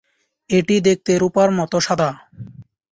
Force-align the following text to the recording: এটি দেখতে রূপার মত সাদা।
এটি 0.49 0.75
দেখতে 0.87 1.11
রূপার 1.17 1.49
মত 1.57 1.73
সাদা। 1.79 2.09